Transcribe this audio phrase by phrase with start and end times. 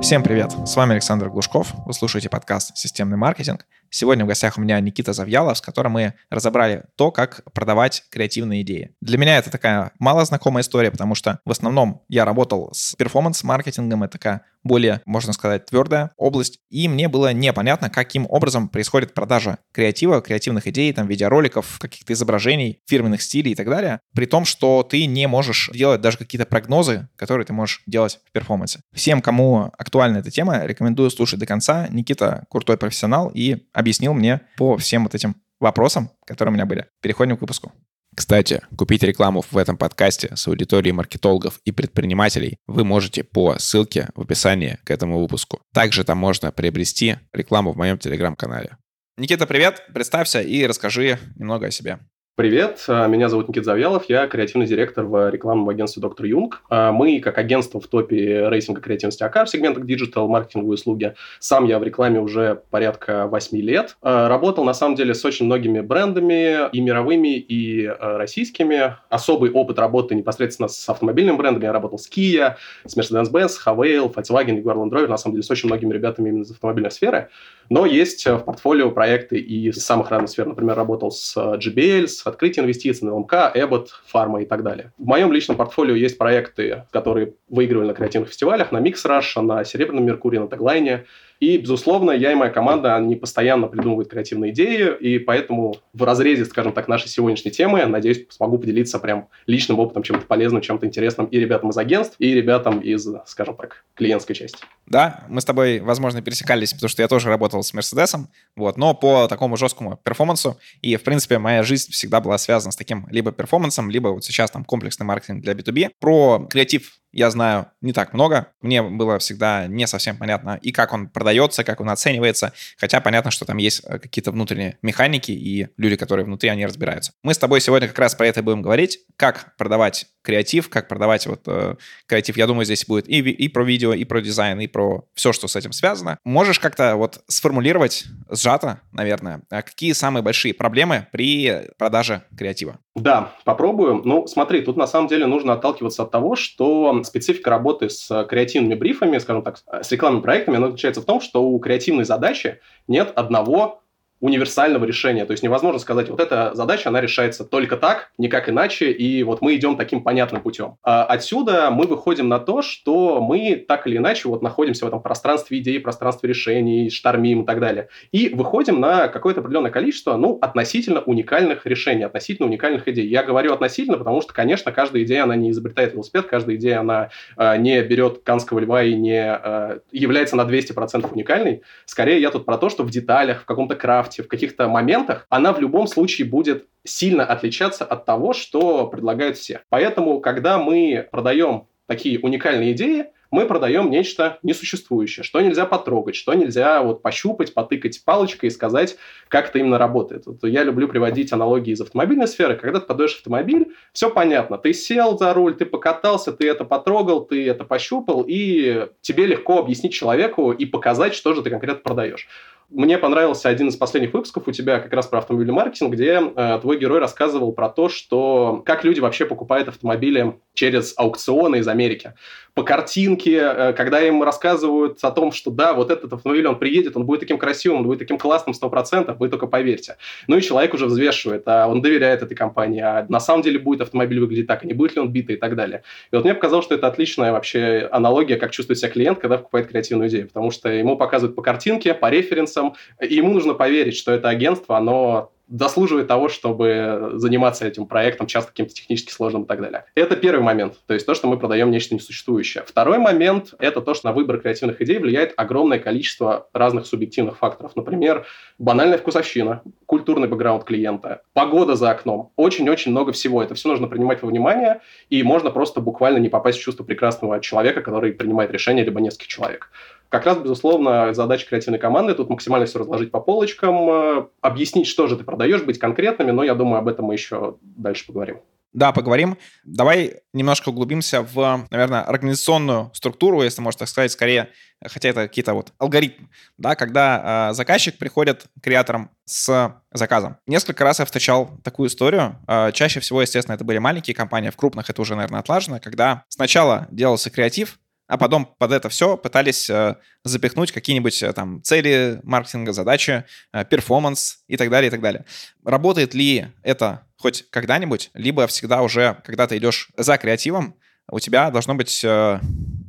[0.00, 0.50] Всем привет!
[0.64, 1.74] С вами Александр Глушков.
[1.84, 3.66] Вы слушаете подкаст «Системный маркетинг».
[3.90, 8.62] Сегодня в гостях у меня Никита Завьялов, с которым мы разобрали то, как продавать креативные
[8.62, 8.94] идеи.
[9.00, 14.12] Для меня это такая малознакомая история, потому что в основном я работал с перформанс-маркетингом, это
[14.12, 20.20] такая более, можно сказать, твердая область, и мне было непонятно, каким образом происходит продажа креатива,
[20.20, 25.06] креативных идей, там, видеороликов, каких-то изображений, фирменных стилей и так далее, при том, что ты
[25.06, 28.80] не можешь делать даже какие-то прогнозы, которые ты можешь делать в перформансе.
[28.92, 31.88] Всем, кому актуальна эта тема, рекомендую слушать до конца.
[31.90, 36.86] Никита крутой профессионал и объяснил мне по всем вот этим вопросам, которые у меня были.
[37.02, 37.72] Переходим к выпуску.
[38.14, 44.08] Кстати, купить рекламу в этом подкасте с аудиторией маркетологов и предпринимателей вы можете по ссылке
[44.14, 45.60] в описании к этому выпуску.
[45.74, 48.76] Также там можно приобрести рекламу в моем телеграм-канале.
[49.16, 49.82] Никита, привет!
[49.92, 51.98] Представься и расскажи немного о себе.
[52.40, 56.62] Привет, а, меня зовут Никита Завьялов, я креативный директор в рекламном агентстве «Доктор Юнг».
[56.70, 61.14] А, мы, как агентство в топе рейтинга креативности АКАР в сегментах digital, маркетинговые услуги.
[61.38, 63.98] Сам я в рекламе уже порядка 8 лет.
[64.00, 68.96] А, работал, на самом деле, с очень многими брендами, и мировыми, и российскими.
[69.10, 71.64] Особый опыт работы непосредственно с автомобильными брендами.
[71.64, 72.54] Я работал с Kia,
[72.86, 76.44] с Mercedes-Benz, Haval, Volkswagen, Jaguar Land Rover, на самом деле, с очень многими ребятами именно
[76.44, 77.28] из автомобильной сферы.
[77.70, 80.44] Но есть в портфолио проекты и из самых разных сфер.
[80.44, 84.92] Например, работал с JBL, с Открытие Инвестиции, НЛМК, Эббот, Фарма и так далее.
[84.98, 89.64] В моем личном портфолио есть проекты, которые выигрывали на креативных фестивалях, на Mixx Russia, на
[89.64, 91.06] Серебряном Меркурии, на Tagline.
[91.40, 96.44] И, безусловно, я и моя команда, они постоянно придумывают креативные идеи, и поэтому в разрезе,
[96.44, 101.26] скажем так, нашей сегодняшней темы, надеюсь, смогу поделиться прям личным опытом, чем-то полезным, чем-то интересным
[101.26, 104.58] и ребятам из агентств, и ребятам из, скажем так, клиентской части.
[104.86, 108.92] Да, мы с тобой, возможно, пересекались, потому что я тоже работал с Мерседесом, вот, но
[108.92, 113.32] по такому жесткому перформансу, и, в принципе, моя жизнь всегда была связана с таким либо
[113.32, 115.92] перформансом, либо вот сейчас там комплексный маркетинг для B2B.
[115.98, 118.48] Про креатив я знаю не так много.
[118.60, 122.52] Мне было всегда не совсем понятно и как он продается, как он оценивается.
[122.78, 127.12] Хотя понятно, что там есть э, какие-то внутренние механики и люди, которые внутри, они разбираются.
[127.22, 129.00] Мы с тобой сегодня как раз про это будем говорить.
[129.16, 131.76] Как продавать креатив, как продавать вот э,
[132.06, 132.36] креатив.
[132.36, 135.48] Я думаю, здесь будет и, и про видео, и про дизайн, и про все, что
[135.48, 136.18] с этим связано.
[136.24, 142.78] Можешь как-то вот сформулировать сжато, наверное, а какие самые большие проблемы при продаже креатива?
[142.96, 144.02] Да, попробую.
[144.04, 148.74] Ну, смотри, тут на самом деле нужно отталкиваться от того, что специфика работы с креативными
[148.74, 152.58] брифами, скажем так, с рекламными проектами, она заключается в том, что у креативной задачи
[152.88, 153.79] нет одного
[154.20, 155.24] универсального решения.
[155.24, 159.40] То есть невозможно сказать, вот эта задача, она решается только так, никак иначе, и вот
[159.40, 160.76] мы идем таким понятным путем.
[160.82, 165.02] А отсюда мы выходим на то, что мы так или иначе вот находимся в этом
[165.02, 167.88] пространстве идей, пространстве решений, штормим и так далее.
[168.12, 173.06] И выходим на какое-то определенное количество, ну, относительно уникальных решений, относительно уникальных идей.
[173.06, 177.08] Я говорю относительно, потому что, конечно, каждая идея, она не изобретает велосипед, каждая идея, она
[177.36, 181.62] э, не берет канского льва и не э, является на 200% уникальной.
[181.86, 185.26] Скорее, я тут про то, что в деталях, в каком-то крафте, крафте, в каких-то моментах,
[185.28, 189.60] она в любом случае будет сильно отличаться от того, что предлагают все.
[189.68, 196.34] Поэтому, когда мы продаем такие уникальные идеи, мы продаем нечто несуществующее, что нельзя потрогать, что
[196.34, 198.96] нельзя вот пощупать, потыкать палочкой и сказать,
[199.28, 200.26] как это именно работает.
[200.26, 202.56] Вот я люблю приводить аналогии из автомобильной сферы.
[202.56, 204.58] Когда ты подаешь автомобиль, все понятно.
[204.58, 209.58] Ты сел за руль, ты покатался, ты это потрогал, ты это пощупал, и тебе легко
[209.58, 212.28] объяснить человеку и показать, что же ты конкретно продаешь.
[212.70, 216.58] Мне понравился один из последних выпусков у тебя как раз про автомобильный маркетинг, где э,
[216.60, 222.14] твой герой рассказывал про то, что как люди вообще покупают автомобили через аукционы из Америки.
[222.54, 226.96] По картинке, э, когда им рассказывают о том, что да, вот этот автомобиль, он приедет,
[226.96, 229.96] он будет таким красивым, он будет таким классным 100%, вы только поверьте.
[230.26, 233.82] Ну и человек уже взвешивает, а он доверяет этой компании, а на самом деле будет
[233.82, 235.82] автомобиль выглядеть так, а не будет ли он битый и так далее.
[236.12, 239.68] И вот мне показалось, что это отличная вообще аналогия, как чувствует себя клиент, когда покупает
[239.68, 244.12] креативную идею, потому что ему показывают по картинке, по референсам, и ему нужно поверить, что
[244.12, 249.60] это агентство, оно заслуживает того, чтобы заниматься этим проектом, часто каким-то технически сложным и так
[249.60, 249.84] далее.
[249.94, 252.64] Это первый момент, то есть то, что мы продаем нечто несуществующее.
[252.66, 257.74] Второй момент– это то, что на выбор креативных идей влияет огромное количество разных субъективных факторов.
[257.74, 258.26] Например,
[258.58, 262.32] банальная вкусовщина, культурный бэкграунд клиента, погода за окном.
[262.36, 263.42] Очень-очень много всего.
[263.42, 267.40] Это все нужно принимать во внимание, и можно просто буквально не попасть в чувство прекрасного
[267.40, 269.70] человека, который принимает решение, либо нескольких человек.
[270.10, 275.06] Как раз, безусловно, задача креативной команды тут максимально все разложить по полочкам, э, объяснить, что
[275.06, 278.38] же ты продаешь, быть конкретными, но я думаю, об этом мы еще дальше поговорим.
[278.72, 279.36] Да, поговорим.
[279.64, 284.50] Давай немножко углубимся в, наверное, организационную структуру, если можно так сказать, скорее,
[284.84, 290.36] хотя это какие-то вот алгоритмы, да, когда э, заказчик приходит к креаторам с заказом.
[290.46, 292.36] Несколько раз я встречал такую историю.
[292.46, 296.22] Э, чаще всего, естественно, это были маленькие компании, в крупных это уже, наверное, отлажено, когда
[296.28, 297.79] сначала делался креатив,
[298.10, 303.64] а потом под это все пытались э, запихнуть какие-нибудь э, там цели маркетинга, задачи, э,
[303.64, 305.24] перформанс и так далее, и так далее.
[305.64, 310.74] Работает ли это хоть когда-нибудь, либо всегда уже, когда ты идешь за креативом,
[311.12, 312.04] у тебя должно быть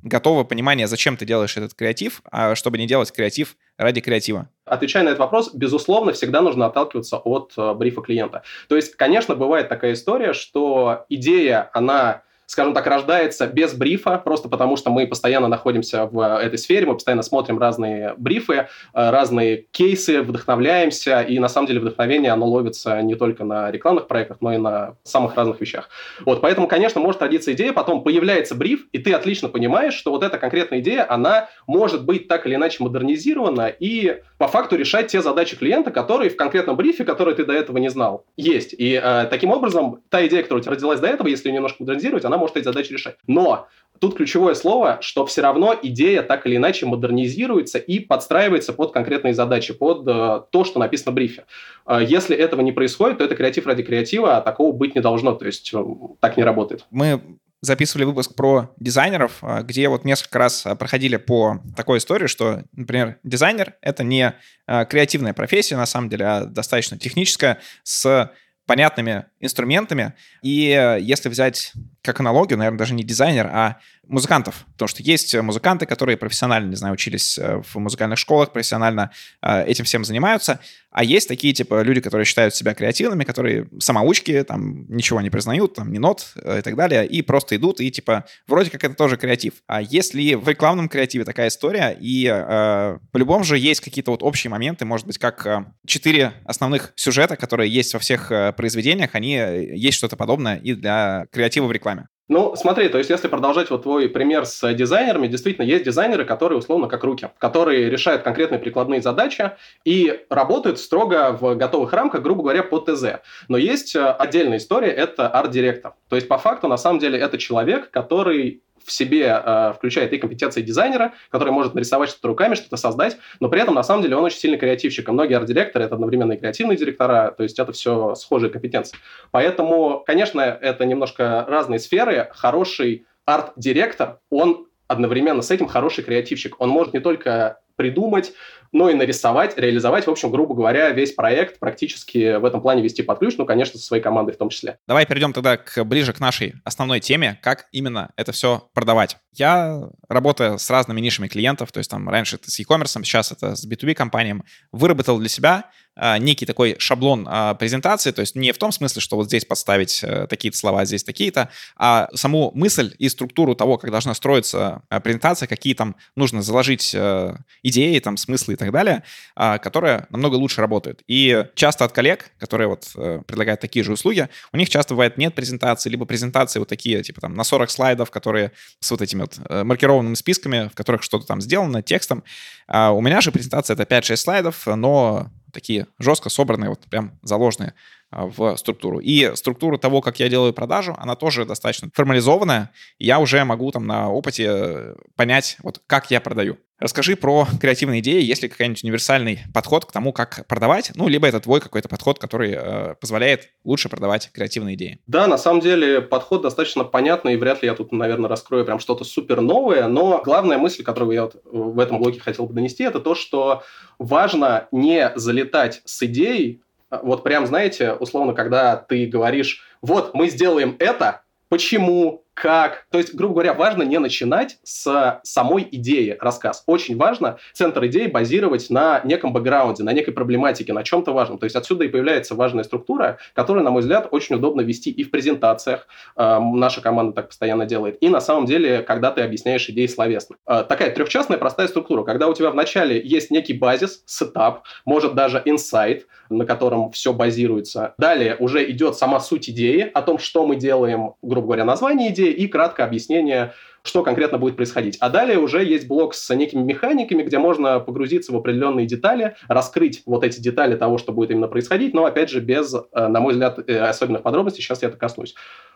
[0.04, 4.48] готово понимание, зачем ты делаешь этот креатив, а чтобы не делать креатив ради креатива?
[4.66, 8.44] Отвечая на этот вопрос, безусловно, всегда нужно отталкиваться от брифа клиента.
[8.70, 14.50] То есть, конечно, бывает такая история, что идея, она скажем так, рождается без брифа, просто
[14.50, 19.68] потому что мы постоянно находимся в этой сфере, мы постоянно смотрим разные брифы, э, разные
[19.72, 24.52] кейсы, вдохновляемся, и на самом деле вдохновение, оно ловится не только на рекламных проектах, но
[24.52, 25.88] и на самых разных вещах.
[26.26, 30.22] Вот, поэтому, конечно, может родиться идея, потом появляется бриф, и ты отлично понимаешь, что вот
[30.22, 35.22] эта конкретная идея, она может быть так или иначе модернизирована и по факту решать те
[35.22, 38.76] задачи клиента, которые в конкретном брифе, которые ты до этого не знал, есть.
[38.78, 41.78] И э, таким образом, та идея, которая у тебя родилась до этого, если ее немножко
[41.80, 43.16] модернизировать, она может эти задачи решать.
[43.28, 43.68] Но
[44.00, 49.34] тут ключевое слово, что все равно идея так или иначе модернизируется и подстраивается под конкретные
[49.34, 51.46] задачи, под э, то, что написано в брифе.
[51.86, 55.34] Э, если этого не происходит, то это креатив ради креатива, а такого быть не должно,
[55.34, 55.84] то есть э,
[56.20, 56.86] так не работает.
[56.90, 57.22] Мы
[57.62, 62.64] записывали выпуск про дизайнеров, э, где вот несколько раз э, проходили по такой истории, что,
[62.74, 64.34] например, дизайнер— это не
[64.68, 68.32] э, креативная профессия, на самом деле, а достаточно техническая, с
[68.66, 70.14] понятными инструментами.
[70.42, 73.78] И если взять как аналогию, наверное, даже не дизайнер, а
[74.08, 74.66] музыкантов.
[74.74, 79.12] Потому что есть музыканты, которые профессионально, не знаю, учились э, в музыкальных школах, профессионально
[79.42, 80.60] э, этим всем занимаются.
[80.90, 85.76] А есть такие, типа, люди, которые считают себя креативными, которые самоучки, там, ничего не признают,
[85.76, 88.96] там, не нот э, и так далее, и просто идут, и, типа, вроде как это
[88.96, 89.54] тоже креатив.
[89.68, 94.52] А если в рекламном креативе такая история, и э, по-любому же есть какие-то вот общие
[94.52, 100.16] моменты, может быть, как четыре основных сюжета, которые есть во всех произведениях, они есть что-то
[100.16, 102.08] подобное и для креатива в рекламе рекламе.
[102.30, 106.60] Ну, смотри, то есть если продолжать вот твой пример с дизайнерами, действительно есть дизайнеры, которые
[106.60, 109.52] условно как руки, которые решают конкретные прикладные задачи
[109.84, 113.20] и работают строго в готовых рамках, грубо говоря, по ТЗ.
[113.50, 115.96] Но есть э, отдельная история, это арт-директор.
[116.08, 120.18] То есть по факту, на самом деле, это человек, который в себе э, включает и
[120.18, 124.16] компетенции дизайнера, который может нарисовать что-то руками, что-то создать, но при этом, на самом деле,
[124.16, 125.08] он очень сильный креативщик.
[125.08, 128.98] И многие арт-директоры— это одновременно и креативные директора, то есть это все схожие компетенции.
[129.32, 132.30] Поэтому, конечно, это немножко разные сферы.
[132.34, 136.60] Хороший арт-директор, он одновременно с этим хороший креативщик.
[136.60, 138.34] Он может не только придумать,
[138.72, 143.04] но и нарисовать, реализовать, в общем, грубо говоря, весь проект практически в этом плане вести
[143.04, 144.78] под ключ, ну, конечно, со своей командой в том числе.
[144.88, 149.18] Давай перейдем тогда к, ближе к нашей основной теме, как именно это все продавать.
[149.34, 153.56] Я, работаю с разными нишами клиентов, то есть там раньше это с e-commerce, сейчас это
[153.56, 155.66] с B2B компаниями, выработал для себя
[155.96, 159.46] а, некий такой шаблон а, презентации, то есть не в том смысле, что вот здесь
[159.46, 164.84] подставить а, такие-то слова, здесь такие-то, а саму мысль и структуру того, как должна строиться
[164.90, 169.04] а, презентация, какие там нужно заложить а, идеи, там смыслы и так далее,
[169.36, 171.02] а, которые намного лучше работают.
[171.08, 175.18] И часто от коллег, которые вот а, предлагают такие же услуги, у них часто бывает
[175.18, 179.22] нет презентации, либо презентации вот такие, типа там на 40 слайдов, которые с вот этими
[179.22, 182.24] вот а, маркированными списками, в которых что-то там сделано, текстом.
[182.68, 187.74] А у меня же презентация это 5-6 слайдов, но такие жестко собранные, вот прям заложенные
[188.12, 189.00] а, в структуру.
[189.00, 192.72] И структура того, как я делаю продажу, она тоже достаточно формализованная.
[192.98, 196.58] И я уже могу там на опыте э, понять, вот как я продаю.
[196.82, 201.28] Расскажи про креативные идеи, есть ли какой-нибудь универсальный подход к тому, как продавать, ну, либо
[201.28, 205.00] это твой какой-то подход, который э, позволяет лучше продавать креативные идеи.
[205.06, 208.80] Да, на самом деле подход достаточно понятный, и вряд ли я тут, наверное, раскрою прям
[208.80, 212.84] что-то супер новое, но главная мысль, которую я вот в этом блоке хотел бы донести,
[212.84, 213.62] это то, что
[214.00, 220.76] важно не залетать с идеей, вот прям, знаете, условно, когда ты говоришь, вот, мы сделаем
[220.80, 222.88] это, почему, как.
[222.92, 226.64] То есть, грубо говоря, важно не начинать с самой идеи рассказ.
[226.66, 231.38] Очень важно центр идеи базировать на неком бэкграунде, на некой проблематике, на чем-то важном.
[231.38, 235.04] То есть отсюда и появляется важная структура, которую, на мой взгляд, очень удобно вести и
[235.04, 235.88] в презентациях.
[236.16, 237.98] Э, наша команда так постоянно делает.
[238.02, 240.38] И на самом деле, когда ты объясняешь идеи словесно.
[240.48, 242.04] Э, такая трехчастная простая структура.
[242.04, 247.94] Когда у тебя вначале есть некий базис, сетап, может даже инсайт, на котором все базируется.
[247.98, 252.21] Далее уже идет сама суть идеи о том, что мы делаем, грубо говоря, название идеи
[252.24, 254.98] и краткое объяснение, что конкретно будет происходить.
[255.00, 260.04] А далее уже есть блок с некими механиками, где можно погрузиться в определенные детали, раскрыть
[260.06, 263.34] вот эти детали того, что будет именно происходить, но, опять же, без, э, на мой
[263.34, 264.64] взгляд, э, особенных подробностей.
[264.64, 265.36] Сейчас я это коснусь.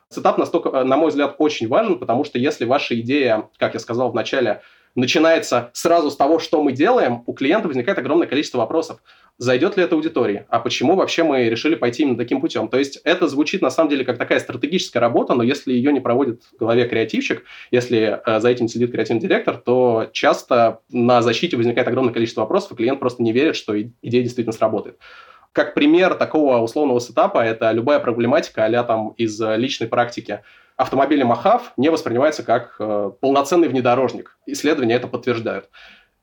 [0.10, 3.80] Сетап настолько, э, на мой взгляд, очень важен, потому что если ваша идея, как я
[3.80, 4.62] сказал в начале,
[4.96, 9.00] начинается сразу с того, что мы делаем, у клиента возникает огромное количество вопросов.
[9.38, 10.46] Зайдет ли это аудитории?
[10.48, 12.70] А почему вообще мы решили пойти именно таким путем?
[12.70, 16.00] То есть это звучит на самом деле как такая стратегическая работа, но если ее не
[16.00, 21.58] проводит в голове креативщик, если э, за этим сидит креативный директор, то часто на защите
[21.58, 24.98] возникает огромное количество вопросов, и клиент просто не верит, что идея действительно сработает.
[25.52, 30.42] Как пример такого условного сетапа, это любая проблематика а там из личной практики
[30.78, 34.38] автомобили Махав не воспринимается как э, полноценный внедорожник.
[34.46, 35.70] Исследования это подтверждают.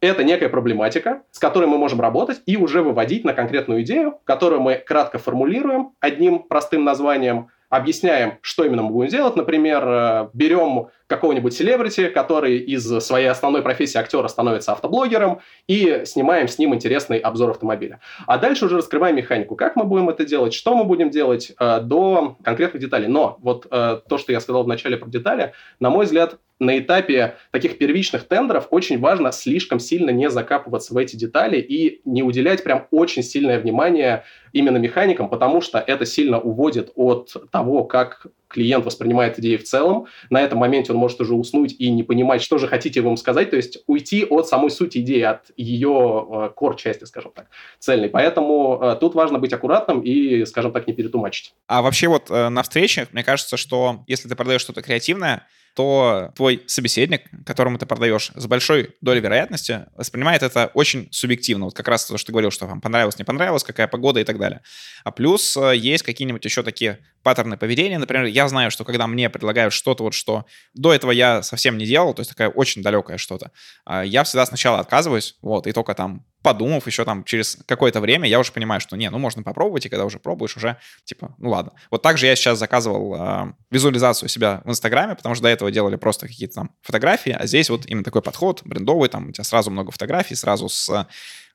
[0.01, 4.61] Это некая проблематика, с которой мы можем работать и уже выводить на конкретную идею, которую
[4.61, 9.35] мы кратко формулируем одним простым названием, объясняем, что именно мы будем делать.
[9.35, 16.49] Например, э, берем какого-нибудь селебрити, который из своей основной профессии актера становится автоблогером, и снимаем
[16.49, 18.01] с ним интересный обзор автомобиля.
[18.27, 21.81] А дальше уже раскрываем механику, как мы будем это делать, что мы будем делать э,
[21.81, 23.09] до конкретных деталей.
[23.09, 26.79] Но вот э, то, что я сказал в начале про детали, на мой взгляд, на
[26.79, 32.23] этапе таких первичных тендеров очень важно слишком сильно не закапываться в эти детали и не
[32.23, 38.27] уделять прям очень сильное внимание именно механикам, потому что это сильно уводит от того, как
[38.49, 40.07] клиент воспринимает идею в целом.
[40.31, 43.51] На этом моменте он может уже уснуть и не понимать, что же хотите ему сказать,
[43.51, 47.47] то есть уйти от самой сути идеи, от ее core части, скажем так,
[47.79, 48.11] цельной.
[48.11, 51.55] Поэтому э, тут важно быть аккуратным и, скажем так, не перетумачить.
[51.67, 56.33] А вообще вот э, на встречах, мне кажется, что если ты продаешь что-то креативное, то
[56.37, 61.67] твой собеседник, которому ты продаешь, с большой долей вероятности воспринимает это очень субъективно.
[61.67, 64.25] Вот как раз то, что ты говорил, что вам понравилось, не понравилось, какая погода и
[64.25, 64.61] так далее.
[65.05, 67.99] А плюс э, есть какие-нибудь еще такие паттерны поведения.
[67.99, 71.87] Например, я знаю, что когда мне предлагают что-то, вот что до этого я совсем не
[71.87, 73.51] делал, то есть такая очень далекое что-то,
[73.85, 78.29] а я всегда сначала отказываюсь, вот, и только там подумав еще там через какое-то время,
[78.29, 81.51] я уже понимаю, что не, ну можно попробовать, и когда уже пробуешь, уже типа, ну
[81.51, 81.73] ладно.
[81.91, 85.97] Вот также я сейчас заказывал э, визуализацию себя в Инстаграме, потому что до этого делали
[85.97, 89.71] просто какие-то там фотографии, а здесь вот именно такой подход брендовый, там у тебя сразу
[89.71, 91.07] много фотографий, сразу с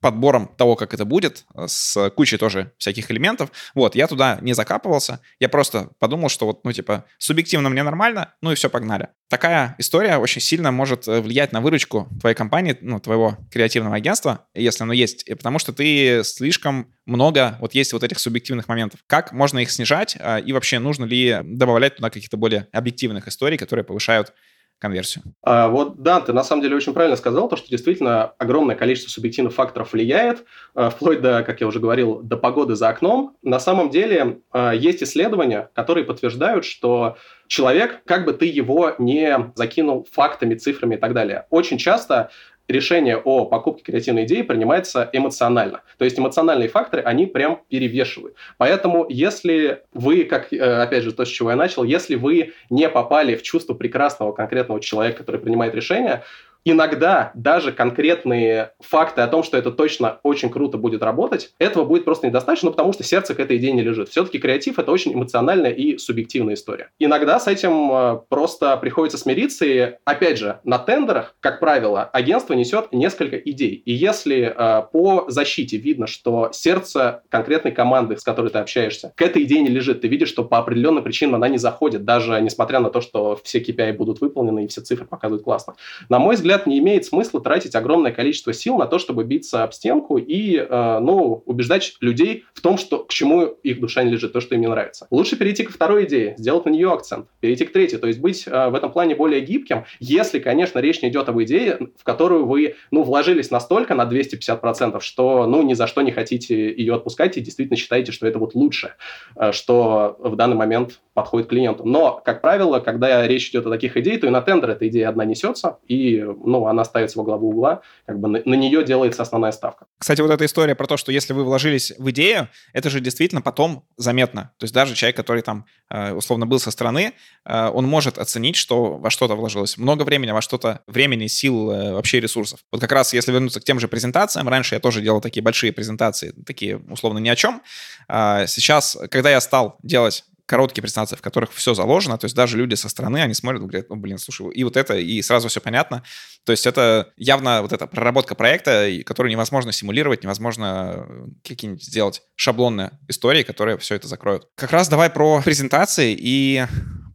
[0.02, 3.52] подбором того, как это будет, э, с кучей тоже всяких элементов.
[3.76, 8.34] Вот, я туда не закапывался, я просто подумал, что вот, ну, типа, субъективно мне нормально,
[8.42, 9.10] ну и все, погнали.
[9.30, 14.48] Такая история очень сильно может э, влиять на выручку твоей компании, ну, твоего креативного агентства,
[14.54, 19.00] если оно есть, потому что ты слишком много, вот есть вот этих субъективных моментов.
[19.08, 23.58] Как можно их снижать, а, и вообще нужно ли добавлять туда каких-то более объективных историй,
[23.58, 24.34] которые повышают
[24.80, 25.24] конверсию.
[25.44, 29.10] А, вот, да, ты на самом деле очень правильно сказал, то, что действительно огромное количество
[29.10, 33.36] субъективных факторов влияет, а, вплоть до, как я уже говорил, до погоды за окном.
[33.42, 37.18] На самом деле а, есть исследования, которые подтверждают, что
[37.48, 42.30] человек, как бы ты его не закинул фактами, цифрами и так далее, очень часто
[42.68, 45.82] решение о покупке креативной идеи принимается эмоционально.
[45.98, 48.36] То есть эмоциональные факторы, они прям перевешивают.
[48.58, 52.90] Поэтому если вы, как, э, опять же, то, с чего я начал, если вы не
[52.90, 56.24] попали в чувство прекрасного конкретного человека, который принимает решение,
[56.72, 62.06] иногда даже конкретные факты о том, что это точно очень круто будет работать, этого будет
[62.06, 64.10] просто недостаточно, потому что сердце к этой идее не лежит.
[64.10, 66.90] Все-таки креатив— это очень эмоциональная и субъективная история.
[67.00, 72.54] Иногда с этим э, просто приходится смириться, и, опять же, на тендерах, как правило, агентство
[72.54, 73.82] несет несколько идей.
[73.86, 79.22] И если э, по защите видно, что сердце конкретной команды, с которой ты общаешься, к
[79.22, 82.80] этой идее не лежит, ты видишь, что по определенным причинам она не заходит, даже несмотря
[82.80, 85.76] на то, что все KPI будут выполнены и все цифры показывают классно.
[86.10, 89.64] На мой взгляд, взгляд, не имеет смысла тратить огромное количество сил на то, чтобы биться
[89.64, 94.12] об стенку и, э, ну, убеждать людей в том, что к чему их душа не
[94.12, 95.08] лежит, то, что им не нравится.
[95.12, 98.48] Лучше перейти к второй идее, сделать на нее акцент, перейти к третьей, то есть быть
[98.48, 102.46] э, в этом плане более гибким, если, конечно, речь не идет об идее, в которую
[102.46, 107.38] вы, ну, вложились настолько на 250%, что, ну, ни за что не хотите ее отпускать
[107.38, 108.94] и действительно считаете, что это вот лучше,
[109.36, 111.84] э, что в данный момент подходит клиенту.
[111.86, 115.10] Но, как правило, когда речь идет о таких идеях, то и на тендер эта идея
[115.10, 119.22] одна несется, и ну, она ставится во главу угла, как бы на, на нее делается
[119.22, 119.86] основная ставка.
[119.98, 123.42] Кстати, вот эта история про то, что если вы вложились в идею, это же действительно
[123.42, 124.52] потом заметно.
[124.58, 127.14] То есть даже человек, который там э, условно был со стороны,
[127.46, 131.94] э, он может оценить, что во что-то вложилось много времени, во что-то времени, сил, э,
[131.94, 132.62] вообще ресурсов.
[132.72, 135.74] Вот как раз если вернуться к тем же презентациям, раньше я тоже делал такие большие
[135.74, 137.62] презентации, такие условно ни о чем.
[138.08, 142.58] А сейчас, когда я стал делать короткие презентации, в которых все заложено, то есть даже
[142.58, 145.60] люди со стороны, они смотрят говорят, ну, блин, слушай, и вот это, и сразу все
[145.60, 146.04] понятно.
[146.46, 152.22] То есть это явно вот эта проработка проекта, которую невозможно симулировать, невозможно э, какие-нибудь сделать
[152.36, 154.48] шаблонные истории, которые все это закроют.
[154.56, 156.66] Как раз давай про презентации и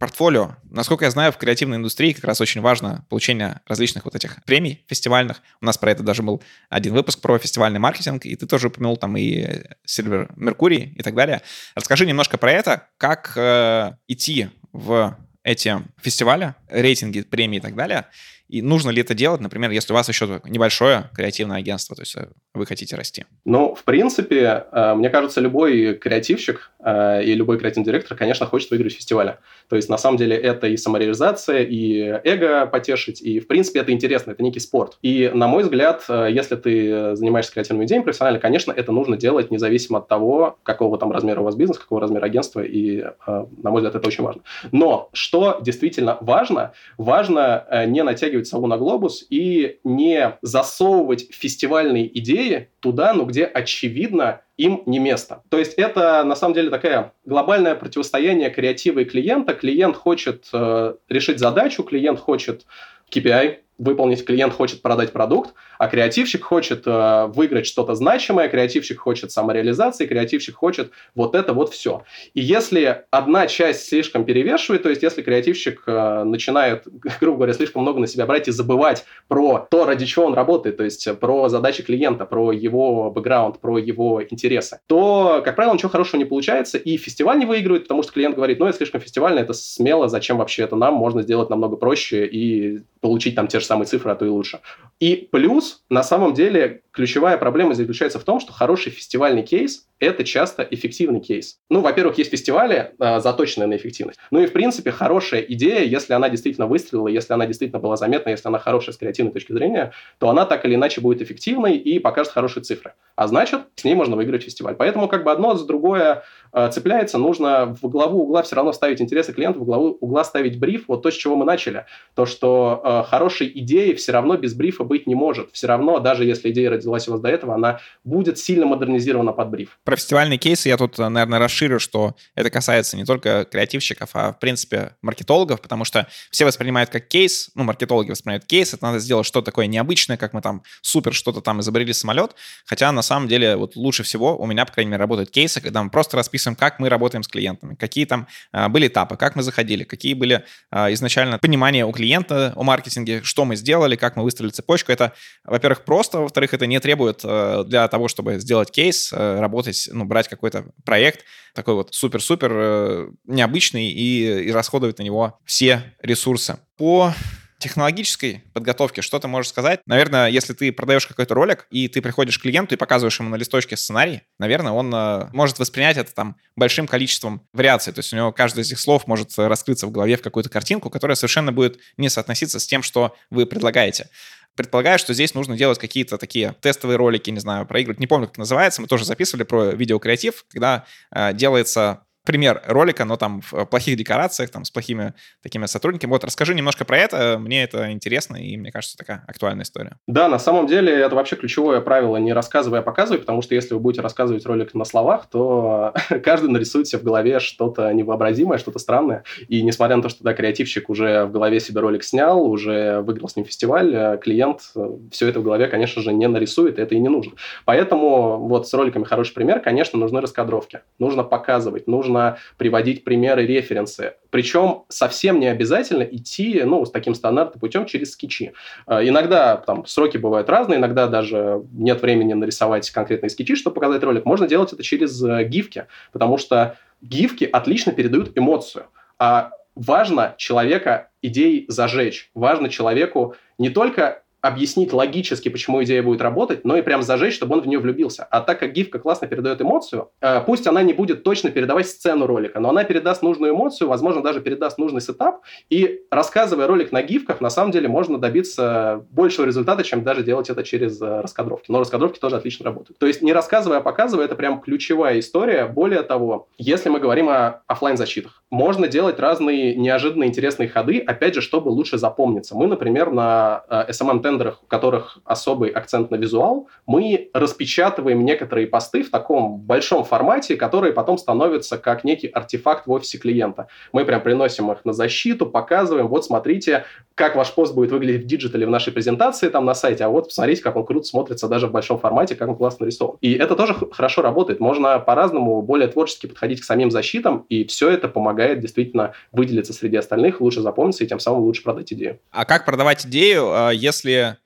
[0.02, 0.56] портфолио.
[0.68, 4.84] Насколько я знаю, в креативной индустрии как раз очень важно получение различных вот этих премий
[4.88, 5.40] фестивальных.
[5.60, 8.96] У нас про это даже был один выпуск про фестивальный маркетинг, и ты тоже упомянул
[8.96, 11.40] там и Silver Mercury и так далее.
[11.76, 18.06] Расскажи немножко про это, как э, идти в эти фестивали, рейтинги, премии и так далее,
[18.48, 22.16] И нужно ли это делать, например, если у вас еще небольшое креативное агентство, то есть
[22.16, 23.24] э, вы хотите расти?
[23.44, 28.92] Ну, в принципе, э, мне кажется, любой креативщик и любой креативный директор, конечно, хочет выиграть
[28.92, 29.38] фестиваля.
[29.68, 33.92] То есть, на самом деле, это и самореализация, и эго потешить, и, в принципе, это
[33.92, 34.98] интересно, это некий спорт.
[35.02, 39.98] И, на мой взгляд, если ты занимаешься креативными идеями профессионально, конечно, это нужно делать независимо
[39.98, 43.94] от того, какого там размера у вас бизнес, какого размера агентства, и, на мой взгляд,
[43.94, 44.42] это очень важно.
[44.72, 52.68] Но что действительно важно, важно не натягивать сову на глобус и не засовывать фестивальные идеи
[52.80, 55.42] туда, ну, где очевидно им не место.
[55.48, 59.54] То есть это на самом деле такая глобальное противостояние креатива и клиента.
[59.54, 62.66] Клиент хочет э, решить задачу, клиент хочет
[63.10, 69.32] KPI, выполнить, клиент хочет продать продукт, а креативщик хочет э, выиграть что-то значимое, креативщик хочет
[69.32, 72.04] самореализации, креативщик хочет вот это вот все.
[72.34, 76.86] И если одна часть слишком перевешивает, то есть если креативщик э, начинает,
[77.20, 80.76] грубо говоря, слишком много на себя брать и забывать про то, ради чего он работает,
[80.76, 85.88] то есть про задачи клиента, про его бэкграунд, про его интересы, то, как правило, ничего
[85.88, 89.40] хорошего не получается, и фестиваль не выигрывает, потому что клиент говорит, ну, это слишком фестивально,
[89.40, 93.66] это смело, зачем вообще это нам, можно сделать намного проще и получить там те же
[93.66, 94.60] самые цифры, а то и лучше.
[95.00, 100.24] И плюс, на самом деле, ключевая проблема заключается в том, что хороший фестивальный кейс– это
[100.24, 101.58] часто эффективный кейс.
[101.70, 104.18] Ну, во-первых, есть фестивали, э, заточенные на эффективность.
[104.30, 108.30] Ну и, в принципе, хорошая идея, если она действительно выстрелила, если она действительно была заметна,
[108.30, 111.98] если она хорошая с креативной точки зрения, то она так или иначе будет эффективной и
[111.98, 112.94] покажет хорошие цифры.
[113.14, 114.74] А значит, с ней можно выиграть фестиваль.
[114.74, 117.18] Поэтому как бы одно с другое э, цепляется.
[117.18, 120.84] Нужно в главу угла все равно ставить интересы клиента, в главу угла ставить бриф.
[120.88, 121.86] Вот то, с чего мы начали.
[122.14, 125.50] То, что э, хорошей идеи все равно без брифа быть не может.
[125.62, 129.50] Все равно, даже если идея родилась у вас до этого, она будет сильно модернизирована под
[129.50, 129.78] бриф.
[129.84, 134.40] Про фестивальные кейсы я тут, наверное, расширю, что это касается не только креативщиков, а, в
[134.40, 139.24] принципе, маркетологов, потому что все воспринимают как кейс, ну, маркетологи воспринимают кейс, это надо сделать
[139.24, 142.34] что-то такое необычное, как мы там супер что-то там изобрели самолет,
[142.66, 145.80] хотя на самом деле вот лучше всего у меня, по крайней мере, работают кейсы, когда
[145.84, 149.44] мы просто расписываем, как мы работаем с клиентами, какие там а, были этапы, как мы
[149.44, 154.24] заходили, какие были а, изначально понимания у клиента о маркетинге, что мы сделали, как мы
[154.24, 154.90] выстроили цепочку.
[154.90, 155.12] Это,
[155.52, 160.06] во-первых, просто, во-вторых, это не требует э, для того, чтобы сделать кейс, э, работать, ну,
[160.06, 166.56] брать какой-то проект, такой вот супер-супер э, необычный и, и расходовать на него все ресурсы.
[166.78, 167.12] По
[167.58, 169.80] технологической подготовки что ты можешь сказать?
[169.86, 173.36] Наверное, если ты продаешь какой-то ролик, и ты приходишь к клиенту и показываешь ему на
[173.36, 177.92] листочке сценарий, наверное, он э, может воспринять это там большим количеством вариаций.
[177.92, 180.88] То есть у него каждый из этих слов может раскрыться в голове в какую-то картинку,
[180.88, 184.08] которая совершенно будет не соотноситься с тем, что вы предлагаете.
[184.56, 188.00] Предполагаю, что здесь нужно делать какие-то такие тестовые ролики, не знаю, проигрывать.
[188.00, 188.82] Не помню, как называется.
[188.82, 190.84] Мы тоже записывали про видеокреатив, когда
[191.14, 196.10] э, делается пример ролика, но там в плохих декорациях, там с плохими такими сотрудниками.
[196.10, 199.96] Вот расскажи немножко про это, мне это интересно, и мне кажется, такая актуальная история.
[200.06, 203.74] Да, на самом деле это вообще ключевое правило, не рассказывай, а показывай, потому что если
[203.74, 208.78] вы будете рассказывать ролик на словах, то каждый нарисует себе в голове что-то невообразимое, что-то
[208.78, 213.00] странное, и несмотря на то, что да, креативщик уже в голове себе ролик снял, уже
[213.00, 216.78] выиграл с ним фестиваль, э, клиент э, все это в голове, конечно же, не нарисует,
[216.78, 217.32] это и не нужно.
[217.64, 223.46] Поэтому вот с роликами хороший пример, конечно, нужны раскадровки, нужно показывать, нужно нужно приводить примеры,
[223.46, 224.14] референсы.
[224.30, 228.52] Причем совсем не обязательно идти ну, с таким стандартным путем через скетчи.
[228.86, 234.02] Э, иногда там сроки бывают разные, иногда даже нет времени нарисовать конкретные скетчи, чтобы показать
[234.02, 234.24] ролик.
[234.24, 238.86] Можно делать это через э, гифки, потому что гифки отлично передают эмоцию.
[239.18, 242.30] А важно человека идеей зажечь.
[242.34, 247.54] Важно человеку не только объяснить логически, почему идея будет работать, но и прям зажечь, чтобы
[247.54, 248.24] он в нее влюбился.
[248.24, 252.26] А так как гифка классно передает эмоцию, э, пусть она не будет точно передавать сцену
[252.26, 257.02] ролика, но она передаст нужную эмоцию, возможно, даже передаст нужный сетап, и рассказывая ролик на
[257.02, 261.70] гифках, на самом деле можно добиться большего результата, чем даже делать это через э, раскадровки.
[261.70, 262.98] Но раскадровки тоже отлично работают.
[262.98, 265.66] То есть не рассказывая, а показывая, это прям ключевая история.
[265.66, 271.34] Более того, если мы говорим о офлайн защитах можно делать разные неожиданные интересные ходы, опять
[271.34, 272.54] же, чтобы лучше запомниться.
[272.54, 273.84] Мы, например, на э,
[274.32, 280.56] SMM-тендерах, у которых особый акцент на визуал, мы распечатываем некоторые посты в таком большом формате,
[280.56, 283.68] которые потом становятся как некий артефакт в офисе клиента.
[283.92, 288.26] Мы прям приносим их на защиту, показываем, вот смотрите, как ваш пост будет выглядеть в
[288.26, 291.66] диджитале в нашей презентации там на сайте, а вот посмотрите, как он круто смотрится даже
[291.66, 293.16] в большом формате, как он классно нарисован.
[293.20, 294.60] И это тоже хорошо работает.
[294.60, 299.96] Можно по-разному, более творчески подходить к самим защитам, и все это помогает действительно выделиться среди
[299.96, 302.18] остальных, лучше запомниться и тем самым лучше продать идею.
[302.30, 303.70] А как продавать идею, а,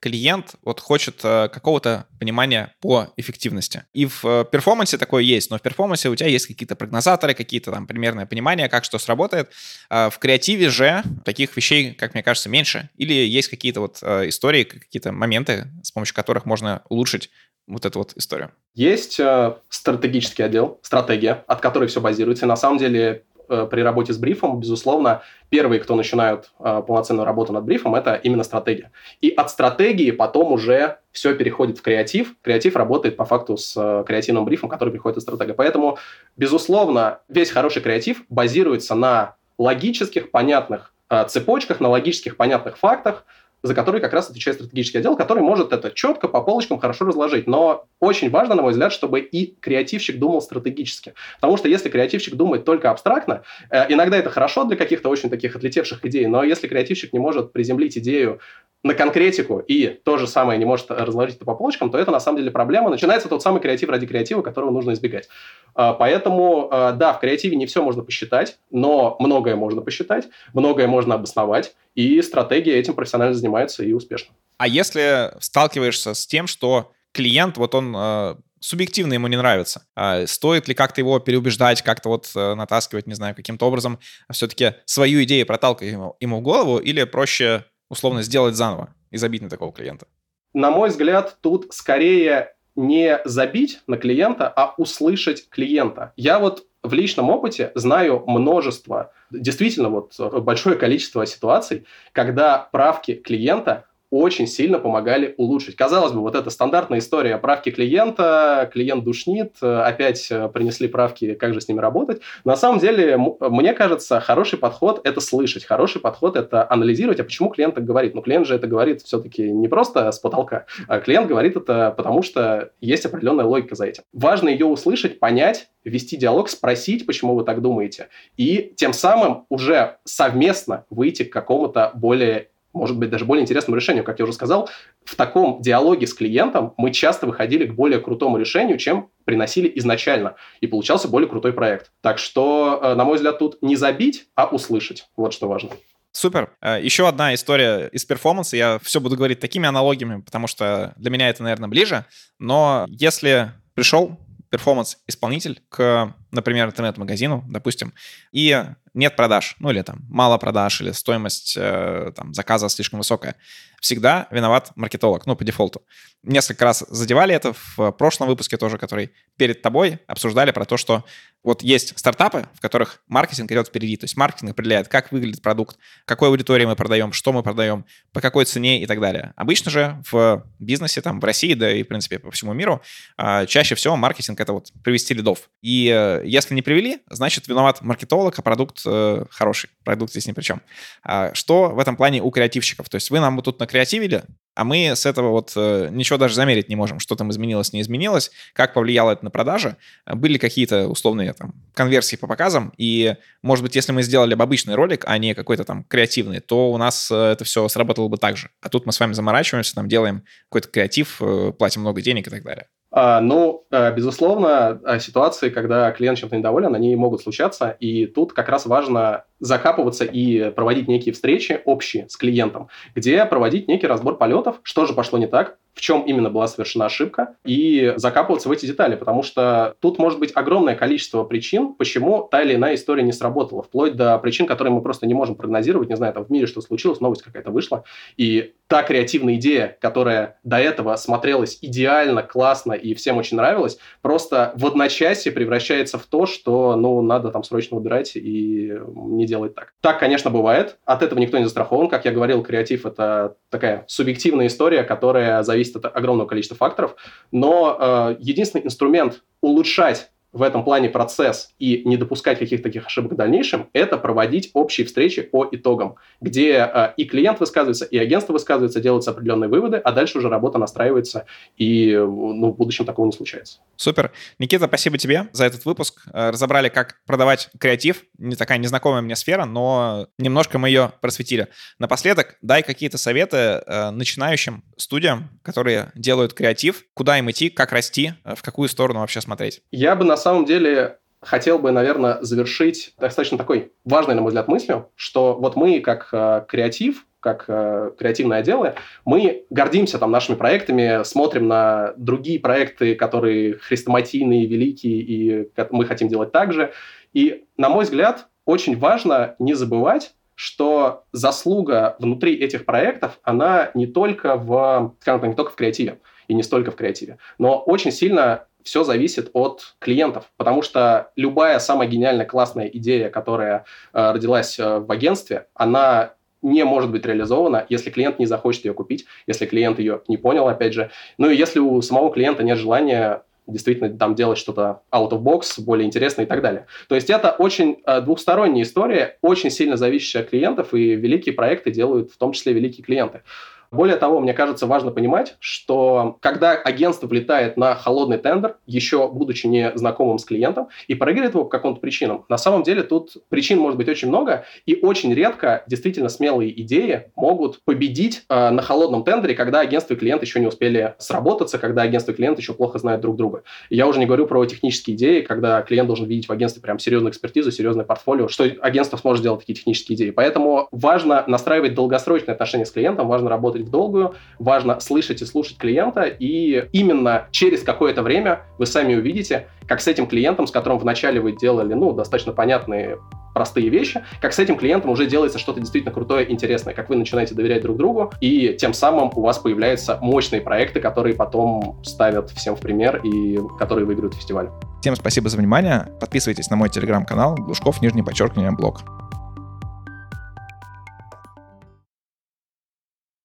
[0.01, 3.85] клиент вот хочет а, какого-то понимание по эффективности.
[3.93, 7.71] И в э, перформансе такое есть, но в перформансе у тебя есть какие-то прогнозаторы, какие-то
[7.71, 9.51] там примерное понимание, как что сработает.
[9.89, 12.89] А в креативе же таких вещей, как мне кажется, меньше.
[12.97, 17.31] Или есть какие-то вот э, истории, какие-то моменты, с помощью которых можно улучшить
[17.67, 18.53] вот эту вот историю?
[18.75, 22.47] Есть э, стратегический отдел, стратегия, от которой все базируется.
[22.47, 27.53] на самом деле э, при работе с брифом, безусловно, первые, кто начинают э, полноценную работу
[27.53, 28.91] над брифом, это именно стратегия.
[29.21, 32.35] И от стратегии потом уже все переходит в креатив.
[32.43, 35.53] Креатив работает по факту с э, креативным брифом, который приходит из стратегии.
[35.53, 35.99] Поэтому,
[36.37, 43.25] безусловно, весь хороший креатив базируется на логических, понятных э, цепочках, на логических, понятных фактах,
[43.63, 47.47] за который как раз отвечает стратегический отдел, который может это четко по полочкам хорошо разложить.
[47.47, 51.15] Но очень важно, на мой взгляд, чтобы и креативщик думал стратегически.
[51.37, 55.57] Потому что если креативщик думает только абстрактно, э, иногда это хорошо для каких-то очень таких
[55.57, 58.41] отлетевших идей, но если креативщик не может приземлить идею
[58.83, 62.21] на конкретику и то же самое не может разложить это по полочкам, то это на
[62.21, 62.89] самом деле проблема.
[62.89, 65.29] Начинается тот самый креатив ради креатива, которого нужно избегать.
[65.75, 70.87] А, поэтому, а, да, в креативе не все можно посчитать, но многое можно посчитать, многое
[70.87, 73.46] можно обосновать, и стратегия этим профессионально занимается
[73.83, 74.35] и успешно.
[74.59, 79.87] А если сталкиваешься с тем, что клиент, вот он а, субъективно ему не нравится.
[80.27, 83.99] Стоит ли как-то его переубеждать, как-то вот э, натаскивать, не знаю, каким-то образом
[84.31, 89.43] все-таки свою идею проталкивать ему, ему в голову, или проще условно сделать заново и забить
[89.43, 90.07] на такого клиента?
[90.53, 96.13] На мой взгляд, тут скорее не забить на клиента, а услышать клиента.
[96.17, 103.87] Я вот в личном опыте знаю множество, действительно вот большое количество ситуаций, когда правки клиента
[104.19, 105.77] очень сильно помогали улучшить.
[105.77, 111.55] Казалось бы, вот эта стандартная история правки клиента, клиент душнит, опять э, принесли правки, как
[111.55, 112.21] же с ними работать.
[112.45, 117.51] На самом деле, мне кажется, хороший подход– это слышать, хороший подход– это анализировать, а почему
[117.51, 118.15] клиент так говорит.
[118.15, 122.23] Ну, клиент же это говорит все-таки не просто с потолка, а клиент говорит это потому,
[122.23, 124.03] что есть определенная логика за этим.
[124.13, 129.99] Важно ее услышать, понять, вести диалог, спросить, почему вы так думаете, и тем самым уже
[130.05, 134.05] совместно выйти к какому-то более может быть, даже более интересному решению.
[134.05, 134.69] Как я уже сказал,
[135.05, 140.37] в таком диалоге с клиентом мы часто выходили к более крутому решению, чем приносили изначально.
[140.61, 141.91] И получался более крутой проект.
[142.03, 145.09] Так что, э, на мой взгляд, тут не забить, а услышать.
[145.17, 145.71] Вот что важно.
[146.13, 146.51] Супер.
[146.61, 148.57] Э, Еще одна история из перформанса.
[148.57, 152.05] Я все буду говорить такими аналогиями, потому что для меня это, наверное, ближе.
[152.39, 154.19] Но если пришел
[154.51, 157.93] перформанс-исполнитель к, например, интернет-магазину, допустим,
[158.33, 163.37] и нет продаж, ну или там мало продаж, или стоимость э, там, заказа слишком высокая,
[163.81, 165.83] всегда виноват маркетолог, ну по дефолту.
[166.23, 171.05] Несколько раз задевали это в прошлом выпуске тоже, который перед тобой обсуждали про то, что
[171.45, 175.77] вот есть стартапы, в которых маркетинг идет впереди, то есть маркетинг определяет, как выглядит продукт,
[176.07, 179.35] какой аудитории мы продаем, что мы продаем, по какой цене и так далее.
[179.37, 182.83] Обычно же в бизнесе, там в России, да и в принципе по всему миру,
[183.19, 185.51] э, чаще всего маркетинг это вот привести лидов.
[185.61, 189.71] И э, если не привели, значит виноват маркетолог, а продукт э, хороший.
[189.85, 190.61] Продукт здесь ни при чем.
[191.03, 192.89] А что в этом плане у креативщиков?
[192.89, 194.25] То есть вы нам тут накреативили,
[194.57, 197.83] а мы с этого вот э, ничего даже замерить не можем, что там изменилось, не
[197.83, 203.63] изменилось, как повлияло это на продажи, были какие-то условные там конверсии по показам, и, может
[203.63, 207.11] быть, если мы сделали бы обычный ролик, а не какой-то там креативный, то у нас
[207.11, 208.49] э, это все сработало бы так же.
[208.63, 212.31] А тут мы с вами заморачиваемся, там делаем какой-то креатив, э, платим много денег и
[212.31, 212.67] так далее.
[212.99, 218.33] А, ну, э, безусловно, э, ситуации, когда клиент чем-то недоволен, они могут случаться, и тут
[218.33, 224.17] как раз важно закапываться и проводить некие встречи общие с клиентом, где проводить некий разбор
[224.17, 228.53] полетов, что же пошло не так, в чем именно была совершена ошибка, и закапываться в
[228.53, 233.03] эти детали, потому что тут может быть огромное количество причин, почему та или иная история
[233.03, 236.31] не сработала, вплоть до причин, которые мы просто не можем прогнозировать, не знаю, там в
[236.31, 237.85] мире что случилось, новость какая-то вышла,
[238.17, 244.53] и та креативная идея, которая до этого смотрелась идеально, классно и всем очень нравилась, просто
[244.57, 249.75] в одночасье превращается в то, что, ну, надо там срочно убирать и не делать так.
[249.83, 250.79] Так, конечно, бывает.
[250.87, 251.89] От этого никто не застрахован.
[251.89, 256.95] Как я говорил, креатив– это такая субъективная история, которая зависит от огромного количества факторов.
[257.33, 263.13] Но э, единственный инструмент улучшать в этом плане процесс и не допускать каких-то таких ошибок
[263.13, 268.35] в дальнейшем, это проводить общие встречи по итогам, где э, и клиент высказывается, и агентство
[268.35, 271.25] высказывается, делаются определенные выводы, а дальше уже работа настраивается,
[271.57, 273.61] и ну, в будущем такого не случается.
[273.77, 274.13] Супер.
[274.39, 276.07] Никита, спасибо тебе за этот выпуск.
[276.13, 278.05] Э, разобрали, как продавать креатив.
[278.19, 281.49] Не такая незнакомая мне сфера, но немножко мы ее просветили.
[281.79, 288.13] Напоследок, дай какие-то советы э, начинающим студиям, которые делают креатив, куда им идти, как расти,
[288.25, 289.63] э, в какую сторону вообще смотреть.
[289.71, 294.49] Я бы на самом деле хотел бы, наверное, завершить достаточно такой важной, на мой взгляд,
[294.49, 300.35] мыслью, что вот мы, как э, креатив, как э, креативные отделы, мы гордимся там нашими
[300.35, 306.73] проектами, смотрим на другие проекты, которые хрестоматийные, великие, и мы хотим делать так же.
[307.13, 313.87] И, на мой взгляд, очень важно не забывать, что заслуга внутри этих проектов, она не
[313.87, 317.93] только в, скажем так, не только в креативе и не столько в креативе, но очень
[317.93, 324.59] сильно все зависит от клиентов, потому что любая самая гениальная, классная идея, которая э, родилась
[324.59, 329.47] э, в агентстве, она не может быть реализована, если клиент не захочет ее купить, если
[329.47, 330.91] клиент ее не понял, опять же.
[331.17, 335.63] Ну и если у самого клиента нет желания действительно там делать что-то out of box,
[335.63, 336.67] более интересное и так далее.
[336.89, 341.71] То есть это очень э, двухсторонняя история, очень сильно зависящая от клиентов, и великие проекты
[341.71, 343.23] делают в том числе великие клиенты.
[343.71, 349.47] Более того, мне кажется, важно понимать, что когда агентство влетает на холодный тендер, еще будучи
[349.47, 353.59] не знакомым с клиентом, и проигрывает его по каким-то причинам, на самом деле тут причин
[353.59, 359.05] может быть очень много, и очень редко действительно смелые идеи могут победить э, на холодном
[359.05, 362.79] тендере, когда агентство и клиент еще не успели сработаться, когда агентство и клиент еще плохо
[362.79, 363.43] знают друг друга.
[363.71, 367.13] Я уже не говорю про технические идеи, когда клиент должен видеть в агентстве прям серьезную
[367.13, 370.11] экспертизу, серьезное портфолио, что агентство сможет сделать такие технические идеи.
[370.11, 375.59] Поэтому важно настраивать долгосрочные отношения с клиентом, важно работать в долгую, важно слышать и слушать
[375.59, 380.79] клиента, и именно через какое-то время вы сами увидите, как с этим клиентом, с которым
[380.79, 382.99] вначале вы делали, ну, достаточно понятные
[383.37, 387.35] простые вещи, как с этим клиентом уже делается что-то действительно крутое, интересное, как вы начинаете
[387.35, 392.57] доверять друг другу, и тем самым у вас появляются мощные проекты, которые потом ставят всем
[392.57, 394.49] в пример и которые выиграют фестиваль.
[394.81, 395.89] Всем спасибо за внимание.
[396.01, 398.81] Подписывайтесь на мой телеграм-канал Глушков, нижнее подчеркивание, блог.